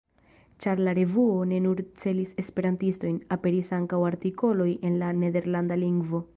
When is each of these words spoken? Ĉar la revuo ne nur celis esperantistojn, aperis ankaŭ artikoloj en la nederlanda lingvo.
Ĉar 0.63 0.79
la 0.87 0.93
revuo 0.99 1.35
ne 1.51 1.59
nur 1.65 1.83
celis 2.05 2.33
esperantistojn, 2.45 3.21
aperis 3.37 3.71
ankaŭ 3.79 4.03
artikoloj 4.11 4.69
en 4.91 5.01
la 5.05 5.15
nederlanda 5.23 5.83
lingvo. 5.87 6.27